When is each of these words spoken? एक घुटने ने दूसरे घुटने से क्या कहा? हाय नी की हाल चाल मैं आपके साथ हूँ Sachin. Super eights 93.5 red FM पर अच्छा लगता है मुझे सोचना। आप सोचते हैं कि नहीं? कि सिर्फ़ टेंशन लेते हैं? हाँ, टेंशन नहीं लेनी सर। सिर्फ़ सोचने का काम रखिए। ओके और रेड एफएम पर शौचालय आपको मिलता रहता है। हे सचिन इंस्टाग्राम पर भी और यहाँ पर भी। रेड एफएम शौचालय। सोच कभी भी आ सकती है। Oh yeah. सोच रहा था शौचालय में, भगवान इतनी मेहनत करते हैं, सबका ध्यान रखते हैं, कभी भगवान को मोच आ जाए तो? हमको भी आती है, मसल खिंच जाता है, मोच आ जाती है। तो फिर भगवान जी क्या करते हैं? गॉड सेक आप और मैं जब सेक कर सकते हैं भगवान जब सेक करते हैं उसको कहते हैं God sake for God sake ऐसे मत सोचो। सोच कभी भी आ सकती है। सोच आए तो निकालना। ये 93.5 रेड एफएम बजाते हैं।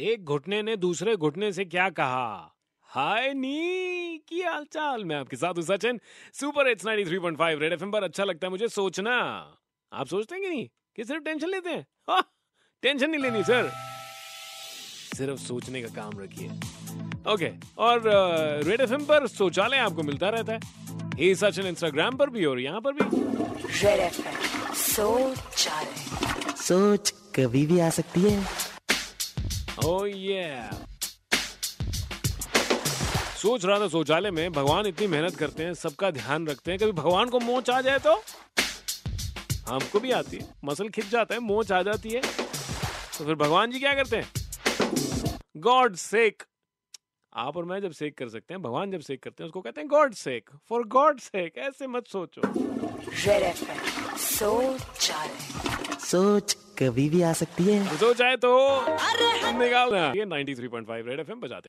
एक 0.00 0.24
घुटने 0.24 0.62
ने 0.62 0.76
दूसरे 0.76 1.14
घुटने 1.16 1.52
से 1.52 1.64
क्या 1.64 1.88
कहा? 1.90 2.54
हाय 2.88 3.32
नी 3.34 4.18
की 4.28 4.40
हाल 4.42 4.64
चाल 4.64 5.04
मैं 5.04 5.16
आपके 5.16 5.36
साथ 5.36 5.54
हूँ 5.54 5.62
Sachin. 5.62 6.00
Super 6.34 6.68
eights 6.68 6.84
93.5 6.84 7.58
red 7.60 7.72
FM 7.72 7.90
पर 7.90 8.04
अच्छा 8.04 8.24
लगता 8.24 8.46
है 8.46 8.50
मुझे 8.50 8.68
सोचना। 8.68 9.16
आप 9.92 10.06
सोचते 10.06 10.34
हैं 10.34 10.42
कि 10.44 10.48
नहीं? 10.50 10.66
कि 10.96 11.04
सिर्फ़ 11.04 11.24
टेंशन 11.24 11.48
लेते 11.48 11.70
हैं? 11.70 11.86
हाँ, 12.10 12.22
टेंशन 12.82 13.10
नहीं 13.10 13.20
लेनी 13.22 13.42
सर। 13.44 13.70
सिर्फ़ 15.16 15.40
सोचने 15.40 15.82
का 15.82 15.88
काम 15.94 16.18
रखिए। 16.20 16.48
ओके 17.32 17.50
और 17.78 18.02
रेड 18.64 18.80
एफएम 18.80 19.04
पर 19.04 19.26
शौचालय 19.28 19.78
आपको 19.78 20.02
मिलता 20.02 20.28
रहता 20.28 20.52
है। 20.52 20.60
हे 21.14 21.34
सचिन 21.34 21.66
इंस्टाग्राम 21.66 22.16
पर 22.16 22.30
भी 22.30 22.44
और 22.44 22.60
यहाँ 22.60 22.80
पर 22.80 22.92
भी। 22.92 23.04
रेड 23.82 24.00
एफएम 24.00 24.72
शौचालय। 24.74 26.52
सोच 26.56 27.10
कभी 27.36 27.66
भी 27.66 27.80
आ 27.80 27.90
सकती 27.90 28.20
है। 28.20 28.59
Oh 29.84 30.04
yeah. 30.06 30.74
सोच 33.36 33.64
रहा 33.64 33.78
था 33.80 33.88
शौचालय 33.88 34.30
में, 34.30 34.52
भगवान 34.52 34.86
इतनी 34.86 35.06
मेहनत 35.06 35.36
करते 35.36 35.64
हैं, 35.64 35.74
सबका 35.74 36.10
ध्यान 36.10 36.46
रखते 36.46 36.70
हैं, 36.70 36.80
कभी 36.80 36.92
भगवान 36.92 37.28
को 37.28 37.40
मोच 37.40 37.70
आ 37.70 37.80
जाए 37.80 37.98
तो? 37.98 38.22
हमको 39.68 40.00
भी 40.00 40.10
आती 40.10 40.36
है, 40.36 40.48
मसल 40.64 40.88
खिंच 40.88 41.08
जाता 41.08 41.34
है, 41.34 41.40
मोच 41.40 41.72
आ 41.72 41.82
जाती 41.82 42.10
है। 42.10 42.20
तो 43.18 43.24
फिर 43.24 43.34
भगवान 43.34 43.70
जी 43.70 43.78
क्या 43.78 43.94
करते 43.94 44.16
हैं? 44.16 44.32
गॉड 45.56 45.96
सेक 45.96 46.42
आप 47.34 47.56
और 47.56 47.64
मैं 47.64 47.80
जब 47.80 47.90
सेक 47.90 48.16
कर 48.18 48.28
सकते 48.28 48.54
हैं 48.54 48.62
भगवान 48.62 48.90
जब 48.90 49.00
सेक 49.00 49.22
करते 49.22 49.42
हैं 49.42 49.48
उसको 49.48 49.60
कहते 49.60 49.80
हैं 49.80 49.88
God 49.88 50.14
sake 50.14 50.50
for 50.68 50.86
God 50.88 51.18
sake 51.20 51.58
ऐसे 51.58 51.86
मत 51.86 52.06
सोचो। 52.06 52.42
सोच 56.00 56.56
कभी 56.78 57.08
भी 57.08 57.22
आ 57.22 57.32
सकती 57.32 57.64
है। 57.64 57.96
सोच 57.96 58.22
आए 58.22 58.36
तो 58.36 58.50
निकालना। 59.58 60.12
ये 60.16 60.24
93.5 60.26 61.06
रेड 61.06 61.20
एफएम 61.20 61.40
बजाते 61.40 61.56
हैं। 61.56 61.68